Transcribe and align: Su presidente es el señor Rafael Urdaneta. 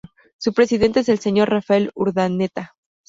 Su 0.39 0.53
presidente 0.55 1.01
es 1.01 1.09
el 1.09 1.19
señor 1.19 1.49
Rafael 1.51 1.91
Urdaneta. 1.93 2.73